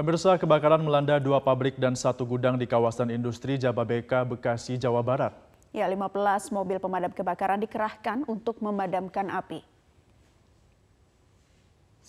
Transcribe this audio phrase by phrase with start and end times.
[0.00, 5.36] Pemirsa kebakaran melanda dua pabrik dan satu gudang di kawasan industri Jababeka, Bekasi, Jawa Barat.
[5.76, 9.60] Ya, 15 mobil pemadam kebakaran dikerahkan untuk memadamkan api.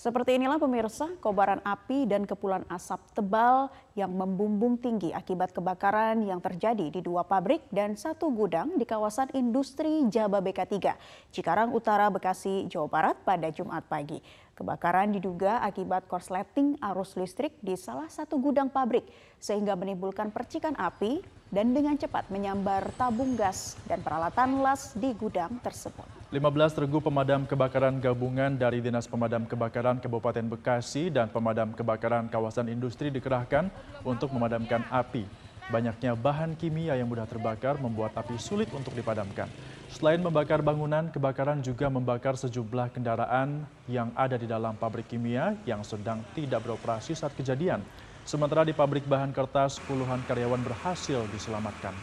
[0.01, 6.41] Seperti inilah pemirsa, kobaran api dan kepulan asap tebal yang membumbung tinggi akibat kebakaran yang
[6.41, 10.97] terjadi di dua pabrik dan satu gudang di kawasan industri Jababeka 3,
[11.29, 14.17] Cikarang Utara, Bekasi, Jawa Barat pada Jumat pagi.
[14.57, 19.05] Kebakaran diduga akibat korsleting arus listrik di salah satu gudang pabrik
[19.37, 25.59] sehingga menimbulkan percikan api dan dengan cepat menyambar tabung gas dan peralatan las di gudang
[25.59, 26.07] tersebut.
[26.31, 32.71] 15 regu pemadam kebakaran gabungan dari Dinas Pemadam Kebakaran Kabupaten Bekasi dan Pemadam Kebakaran Kawasan
[32.71, 33.67] Industri dikerahkan
[34.07, 35.27] untuk memadamkan api.
[35.67, 39.51] Banyaknya bahan kimia yang mudah terbakar membuat api sulit untuk dipadamkan.
[39.91, 45.83] Selain membakar bangunan, kebakaran juga membakar sejumlah kendaraan yang ada di dalam pabrik kimia yang
[45.83, 47.83] sedang tidak beroperasi saat kejadian.
[48.23, 51.93] Sementara di pabrik bahan kertas, puluhan karyawan berhasil diselamatkan.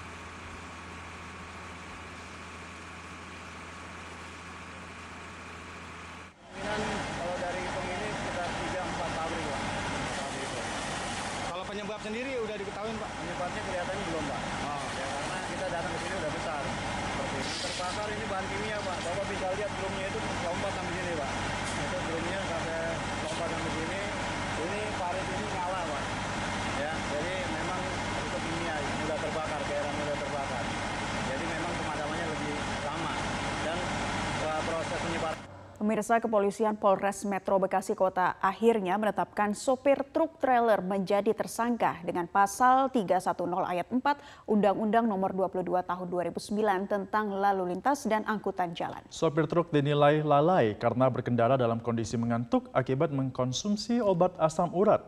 [11.69, 13.11] penyebab sendiri udah diketahui Pak?
[13.21, 14.41] Penyebabnya kelihatannya belum Pak.
[14.65, 14.83] Oh.
[14.99, 16.63] Ya karena kita datang ke sini udah besar.
[16.65, 17.53] Seperti ini.
[17.61, 18.97] Terbakar ini bahan kimia Pak.
[19.05, 21.31] Bapak bisa lihat drumnya itu lompat sampai sini Pak.
[21.79, 22.79] Itu drumnya sampai
[23.25, 24.01] lompat sampai sini.
[24.59, 26.03] Ini parit ini nyala Pak.
[26.79, 27.81] Ya, jadi memang
[28.27, 30.65] itu kimia mudah terbakar, daerah mudah terbakar.
[31.29, 32.55] Jadi memang pemadamannya lebih
[32.87, 33.15] lama
[33.67, 33.79] dan
[34.47, 35.39] uh, proses penyebaran
[35.89, 42.93] Pemirsa Kepolisian Polres Metro Bekasi Kota akhirnya menetapkan sopir truk trailer menjadi tersangka dengan pasal
[42.93, 43.33] 310
[43.65, 43.97] ayat 4
[44.53, 49.01] Undang-Undang Nomor 22 Tahun 2009 tentang lalu lintas dan angkutan jalan.
[49.09, 55.01] Sopir truk dinilai lalai karena berkendara dalam kondisi mengantuk akibat mengkonsumsi obat asam urat.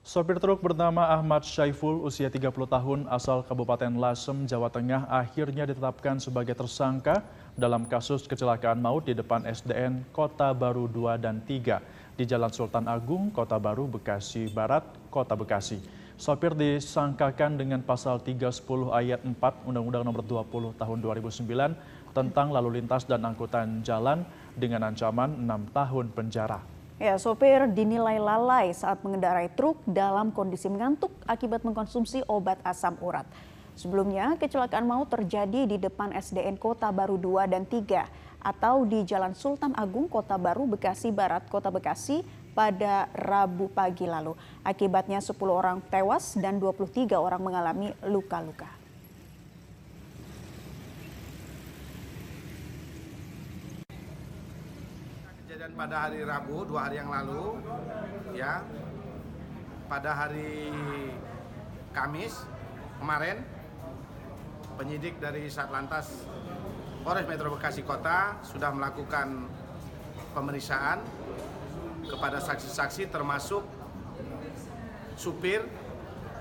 [0.00, 6.16] Sopir truk bernama Ahmad Syaiful usia 30 tahun asal Kabupaten Lasem, Jawa Tengah akhirnya ditetapkan
[6.16, 7.20] sebagai tersangka
[7.52, 12.88] dalam kasus kecelakaan maut di depan SDN Kota Baru 2 dan 3 di Jalan Sultan
[12.88, 15.80] Agung, Kota Baru, Bekasi Barat, Kota Bekasi.
[16.16, 18.62] Sopir disangkakan dengan pasal 310
[18.94, 19.36] ayat 4
[19.68, 24.22] Undang-Undang Nomor 20 Tahun 2009 tentang lalu lintas dan angkutan jalan
[24.54, 26.60] dengan ancaman 6 tahun penjara.
[27.02, 33.26] Ya, sopir dinilai lalai saat mengendarai truk dalam kondisi mengantuk akibat mengkonsumsi obat asam urat.
[33.72, 38.04] Sebelumnya, kecelakaan maut terjadi di depan SDN Kota Baru 2 dan 3
[38.42, 42.20] atau di Jalan Sultan Agung Kota Baru Bekasi Barat Kota Bekasi
[42.52, 44.36] pada Rabu pagi lalu.
[44.60, 48.68] Akibatnya 10 orang tewas dan 23 orang mengalami luka-luka.
[55.48, 57.56] Kejadian pada hari Rabu dua hari yang lalu,
[58.36, 58.60] ya,
[59.88, 60.72] pada hari
[61.92, 62.48] Kamis
[62.96, 63.44] kemarin
[64.76, 66.26] penyidik dari Satlantas
[67.02, 69.50] Polres Metro Bekasi Kota sudah melakukan
[70.32, 71.02] pemeriksaan
[72.06, 73.62] kepada saksi-saksi termasuk
[75.18, 75.66] supir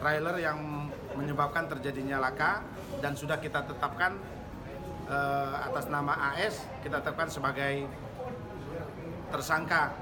[0.02, 2.66] trailer yang menyebabkan terjadinya laka
[3.04, 4.18] dan sudah kita tetapkan
[5.10, 7.86] eh, atas nama AS kita tetapkan sebagai
[9.32, 9.94] tersangka.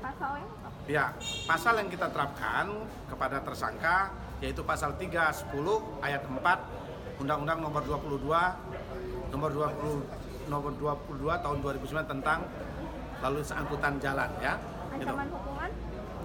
[0.00, 0.48] Pasalnya?
[0.84, 1.16] Ya,
[1.48, 2.68] pasal yang kita terapkan
[3.08, 4.12] kepada tersangka
[4.44, 5.48] yaitu pasal 310
[6.04, 6.83] ayat 4
[7.20, 12.38] Undang-Undang Nomor 22 Nomor 20 Nomor 22 tahun 2009 tentang
[13.24, 14.54] lalu angkutan jalan ya.
[14.92, 15.36] Ancaman gitu.
[15.40, 15.70] hukuman?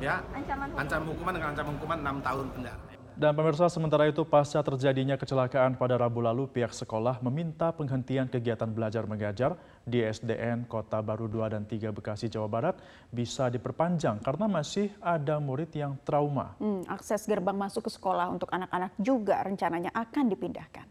[0.04, 0.16] Ya.
[0.36, 0.84] Ancaman hukuman.
[0.84, 2.89] Ancaman hukuman dengan ancaman hukuman 6 tahun penjara.
[3.16, 8.70] Dan pemirsa sementara itu pasca terjadinya kecelakaan pada Rabu lalu pihak sekolah meminta penghentian kegiatan
[8.70, 12.76] belajar mengajar di SDN Kota Baru 2 dan 3 Bekasi Jawa Barat
[13.10, 16.54] bisa diperpanjang karena masih ada murid yang trauma.
[16.62, 20.86] Hmm, akses gerbang masuk ke sekolah untuk anak-anak juga rencananya akan dipindahkan.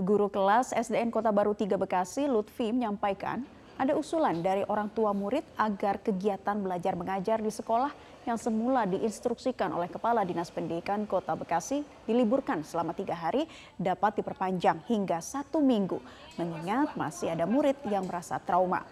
[0.00, 3.44] Guru kelas SDN Kota Baru 3 Bekasi Lutfi menyampaikan
[3.80, 7.88] ada usulan dari orang tua murid agar kegiatan belajar mengajar di sekolah
[8.28, 13.48] yang semula diinstruksikan oleh Kepala Dinas Pendidikan Kota Bekasi diliburkan selama tiga hari
[13.80, 15.96] dapat diperpanjang hingga satu minggu,
[16.36, 18.84] mengingat masih ada murid yang merasa trauma.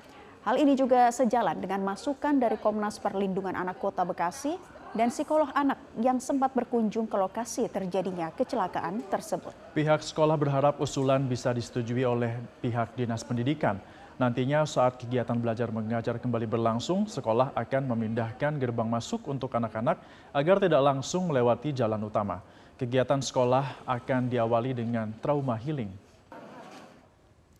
[0.49, 4.56] Hal ini juga sejalan dengan masukan dari Komnas Perlindungan Anak Kota Bekasi
[4.96, 9.52] dan psikolog anak yang sempat berkunjung ke lokasi terjadinya kecelakaan tersebut.
[9.76, 13.76] Pihak sekolah berharap usulan bisa disetujui oleh pihak Dinas Pendidikan
[14.18, 20.02] Nantinya saat kegiatan belajar mengajar kembali berlangsung, sekolah akan memindahkan gerbang masuk untuk anak-anak
[20.34, 22.42] agar tidak langsung melewati jalan utama.
[22.74, 25.94] Kegiatan sekolah akan diawali dengan trauma healing.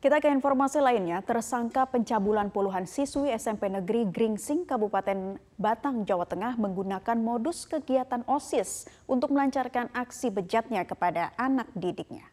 [0.03, 6.59] Kita ke informasi lainnya, tersangka pencabulan puluhan siswi SMP Negeri Gringsing, Kabupaten Batang, Jawa Tengah
[6.59, 12.27] menggunakan modus kegiatan OSIS untuk melancarkan aksi bejatnya kepada anak didiknya.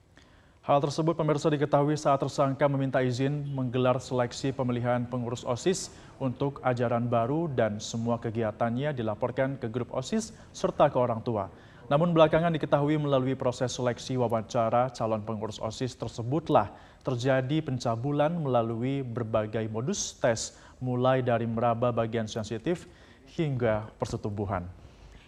[0.65, 7.05] Hal tersebut pemirsa diketahui saat tersangka meminta izin menggelar seleksi pemilihan pengurus OSIS untuk ajaran
[7.05, 11.53] baru dan semua kegiatannya dilaporkan ke grup OSIS serta ke orang tua.
[11.85, 16.73] Namun belakangan diketahui melalui proses seleksi wawancara calon pengurus OSIS tersebutlah
[17.05, 22.89] terjadi pencabulan melalui berbagai modus tes mulai dari meraba bagian sensitif
[23.37, 24.65] hingga persetubuhan.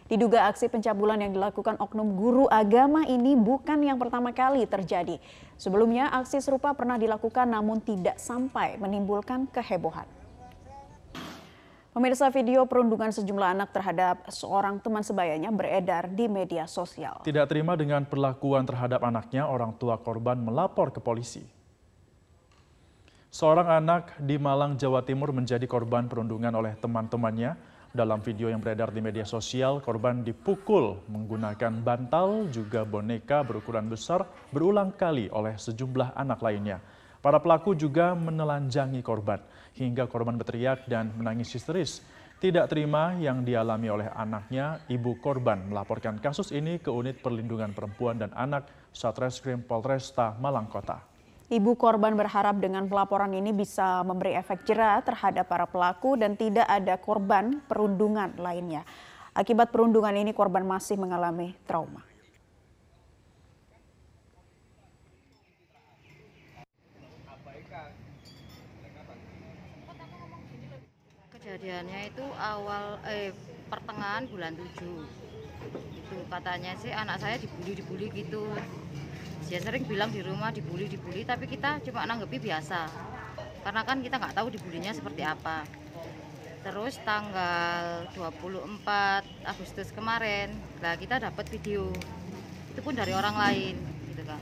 [0.07, 5.19] Diduga aksi pencabulan yang dilakukan oknum guru agama ini bukan yang pertama kali terjadi.
[5.59, 10.07] Sebelumnya aksi serupa pernah dilakukan namun tidak sampai menimbulkan kehebohan.
[11.91, 17.25] Pemirsa video perundungan sejumlah anak terhadap seorang teman sebayanya beredar di media sosial.
[17.25, 21.41] Tidak terima dengan perlakuan terhadap anaknya, orang tua korban melapor ke polisi.
[23.33, 27.57] Seorang anak di Malang, Jawa Timur menjadi korban perundungan oleh teman-temannya.
[27.97, 34.21] Dalam video yang beredar di media sosial, korban dipukul menggunakan bantal juga boneka berukuran besar
[34.53, 36.77] berulang kali oleh sejumlah anak lainnya.
[37.25, 39.41] Para pelaku juga menelanjangi korban
[39.73, 42.05] hingga korban berteriak dan menangis histeris.
[42.37, 48.21] Tidak terima yang dialami oleh anaknya, ibu korban melaporkan kasus ini ke Unit Perlindungan Perempuan
[48.21, 51.16] dan Anak Satreskrim Polresta Malang Kota.
[51.47, 56.67] Ibu korban berharap dengan pelaporan ini bisa memberi efek jerah terhadap para pelaku dan tidak
[56.67, 58.83] ada korban perundungan lainnya.
[59.31, 62.03] Akibat perundungan ini korban masih mengalami trauma.
[71.57, 73.31] kejadiannya itu awal eh
[73.71, 74.83] pertengahan bulan 7
[75.95, 78.43] itu katanya sih anak saya dibully dibully gitu
[79.47, 82.91] dia sering bilang di rumah dibully dibully tapi kita cuma nanggepi biasa.
[83.63, 85.63] Karena kan kita nggak tahu dibulinya seperti apa.
[86.67, 90.51] Terus tanggal 24 Agustus kemarin
[90.83, 91.87] lah kita dapat video.
[92.75, 93.75] Itu pun dari orang lain
[94.11, 94.39] gitu kan.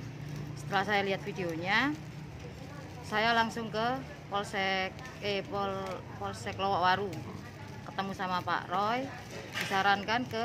[0.57, 1.93] Setelah saya lihat videonya
[3.05, 4.01] saya langsung ke
[4.33, 4.89] Polsek
[5.21, 5.69] eh Pol
[6.17, 7.13] Polsek Lowak Waru.
[7.85, 9.05] Ketemu sama Pak Roy
[9.61, 10.43] disarankan ke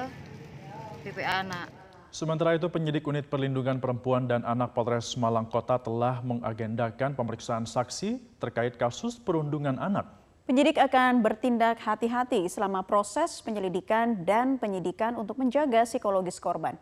[1.01, 1.80] PPA anak.
[2.11, 8.19] Sementara itu penyidik unit perlindungan perempuan dan anak Polres Malang Kota telah mengagendakan pemeriksaan saksi
[8.43, 10.11] terkait kasus perundungan anak.
[10.43, 16.75] Penyidik akan bertindak hati-hati selama proses penyelidikan dan penyidikan untuk menjaga psikologis korban.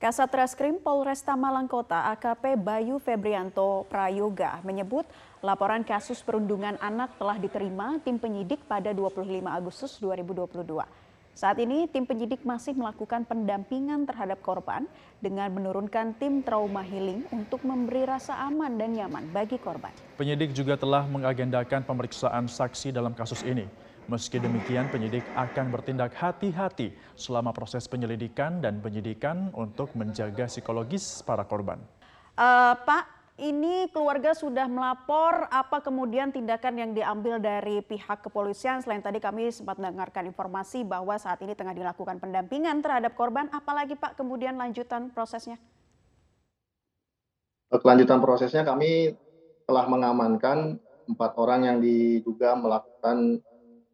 [0.00, 5.04] Kasat Reskrim Polresta Malang Kota AKP Bayu Febrianto Prayoga menyebut
[5.44, 11.05] laporan kasus perundungan anak telah diterima tim penyidik pada 25 Agustus 2022.
[11.36, 14.88] Saat ini tim penyidik masih melakukan pendampingan terhadap korban
[15.20, 19.92] dengan menurunkan tim trauma healing untuk memberi rasa aman dan nyaman bagi korban.
[20.16, 23.68] Penyidik juga telah mengagendakan pemeriksaan saksi dalam kasus ini.
[24.08, 31.44] Meski demikian, penyidik akan bertindak hati-hati selama proses penyelidikan dan penyidikan untuk menjaga psikologis para
[31.44, 31.76] korban.
[32.32, 35.48] Uh, Pak, ini keluarga sudah melapor.
[35.52, 38.80] Apa kemudian tindakan yang diambil dari pihak kepolisian?
[38.80, 43.52] Selain tadi kami sempat mendengarkan informasi bahwa saat ini tengah dilakukan pendampingan terhadap korban.
[43.52, 45.60] Apalagi Pak kemudian lanjutan prosesnya?
[47.68, 49.12] Kelanjutan prosesnya kami
[49.68, 53.42] telah mengamankan empat orang yang diduga melakukan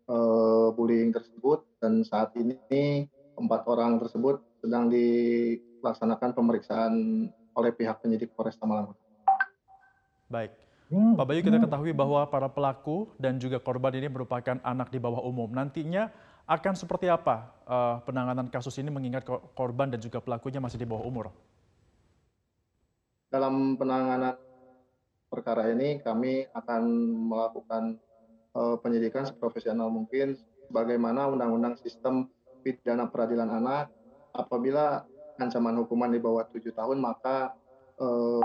[0.06, 6.92] uh, bullying tersebut dan saat ini empat orang tersebut sedang dilaksanakan pemeriksaan
[7.58, 9.01] oleh pihak penyidik Polresta Malang.
[10.32, 10.52] Baik.
[10.92, 15.24] Pak Bayu kita ketahui bahwa para pelaku dan juga korban ini merupakan anak di bawah
[15.24, 15.48] umum.
[15.48, 16.08] Nantinya
[16.48, 19.24] akan seperti apa uh, penanganan kasus ini mengingat
[19.56, 21.26] korban dan juga pelakunya masih di bawah umur?
[23.32, 24.36] Dalam penanganan
[25.32, 26.82] perkara ini kami akan
[27.28, 27.96] melakukan
[28.52, 30.36] uh, penyidikan seprofesional mungkin
[30.68, 32.28] bagaimana undang-undang sistem
[32.60, 33.88] pidana peradilan anak
[34.36, 35.08] apabila
[35.40, 37.56] ancaman hukuman di bawah tujuh tahun maka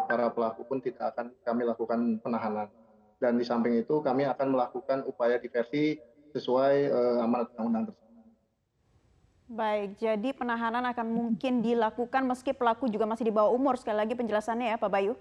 [0.05, 2.69] para pelaku pun tidak akan kami lakukan penahanan
[3.17, 5.97] dan di samping itu kami akan melakukan upaya diversi
[6.33, 8.05] sesuai uh, amanat undang-undang tersebut.
[9.47, 13.79] Baik, jadi penahanan akan mungkin dilakukan meski pelaku juga masih di bawah umur.
[13.79, 15.15] Sekali lagi penjelasannya ya Pak Bayu.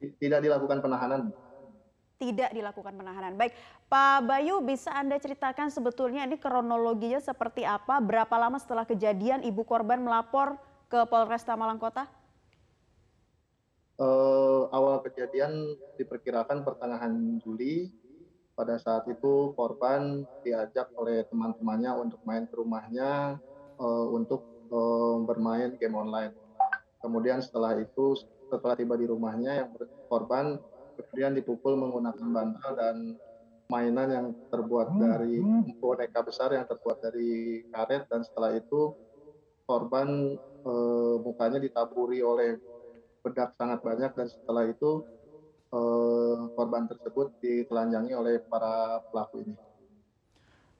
[0.00, 1.30] Tidak dilakukan penahanan
[2.16, 3.36] tidak dilakukan penahanan.
[3.36, 3.52] Baik,
[3.92, 8.00] Pak Bayu bisa Anda ceritakan sebetulnya ini kronologinya seperti apa?
[8.00, 10.56] Berapa lama setelah kejadian ibu korban melapor
[10.88, 12.08] ke Polresta Malang Kota?
[13.96, 17.88] Uh, awal kejadian diperkirakan pertengahan Juli.
[18.52, 23.36] Pada saat itu korban diajak oleh teman-temannya untuk main ke rumahnya
[23.80, 26.32] uh, untuk uh, bermain game online.
[27.00, 28.16] Kemudian setelah itu,
[28.48, 29.68] setelah tiba di rumahnya yang
[30.08, 30.56] korban
[30.96, 32.96] kemudian dipukul menggunakan bantal dan
[33.68, 35.42] mainan yang terbuat dari
[35.76, 38.94] boneka besar yang terbuat dari karet dan setelah itu
[39.66, 42.56] korban eh, mukanya ditaburi oleh
[43.26, 45.02] bedak sangat banyak dan setelah itu
[45.74, 49.54] eh, korban tersebut ditelanjangi oleh para pelaku ini.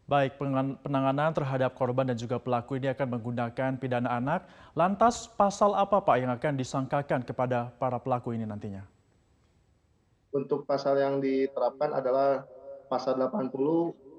[0.06, 0.38] Baik,
[0.86, 4.46] penanganan terhadap korban dan juga pelaku ini akan menggunakan pidana anak.
[4.78, 8.86] Lantas pasal apa Pak yang akan disangkakan kepada para pelaku ini nantinya?
[10.30, 12.46] Untuk pasal yang diterapkan adalah
[12.86, 13.50] pasal 80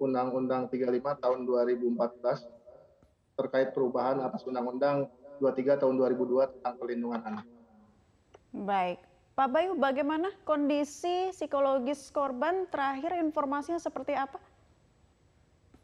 [0.04, 5.08] Undang-Undang 35 tahun 2014 terkait perubahan atas Undang-Undang
[5.40, 7.48] 23 tahun 2002 tentang pelindungan anak.
[8.56, 9.04] Baik,
[9.36, 12.66] Pak Bayu, bagaimana kondisi psikologis korban?
[12.72, 14.40] Terakhir informasinya seperti apa?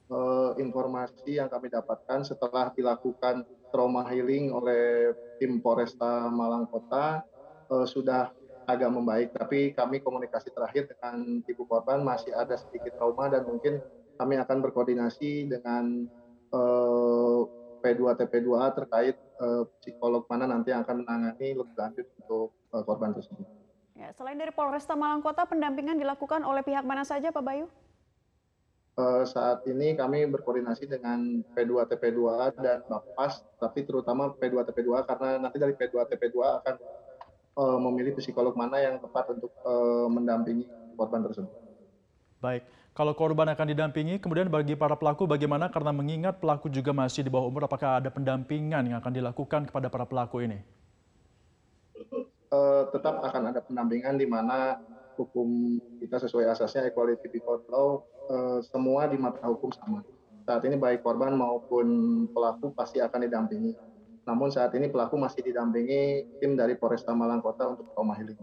[0.08, 7.26] Uh, informasi yang kami dapatkan setelah dilakukan trauma healing oleh tim Polresta Malang Kota
[7.72, 8.30] uh, sudah
[8.64, 13.84] agak membaik, tapi kami komunikasi terakhir dengan ibu korban masih ada sedikit trauma dan mungkin
[14.16, 16.08] kami akan berkoordinasi dengan
[16.56, 17.44] uh,
[17.84, 23.12] P2 TP2A terkait uh, psikolog mana nanti yang akan menangani lebih lanjut untuk uh, korban
[23.12, 23.44] tersebut.
[23.94, 27.68] Ya, selain dari Polresta Malang Kota, pendampingan dilakukan oleh pihak mana saja, Pak Bayu?
[28.94, 35.30] Uh, saat ini kami berkoordinasi dengan P2 TP2A dan Bapas, tapi terutama P2 TP2A karena
[35.42, 36.76] nanti dari P2 TP2A akan
[37.58, 41.50] uh, memilih psikolog mana yang tepat untuk uh, mendampingi korban tersebut.
[42.38, 45.70] Baik, kalau korban akan didampingi, kemudian bagi para pelaku bagaimana?
[45.74, 49.90] Karena mengingat pelaku juga masih di bawah umur, apakah ada pendampingan yang akan dilakukan kepada
[49.90, 50.62] para pelaku ini?
[52.54, 54.78] Uh, tetap akan ada pendampingan di mana
[55.18, 60.06] hukum kita sesuai asasnya equality before law, uh, semua di mata hukum sama.
[60.46, 61.88] Saat ini baik korban maupun
[62.30, 63.74] pelaku pasti akan didampingi
[64.24, 68.40] namun saat ini pelaku masih didampingi tim dari Polresta Malang Kota untuk trauma healing.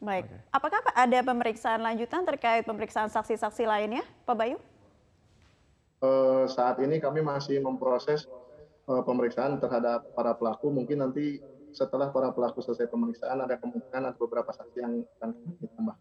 [0.00, 4.56] Baik, apakah ada pemeriksaan lanjutan terkait pemeriksaan saksi-saksi lainnya, Pak Bayu?
[6.00, 8.24] Uh, saat ini kami masih memproses
[8.88, 10.72] uh, pemeriksaan terhadap para pelaku.
[10.72, 11.44] Mungkin nanti
[11.76, 15.96] setelah para pelaku selesai pemeriksaan ada kemungkinan ada beberapa saksi yang akan ditambah.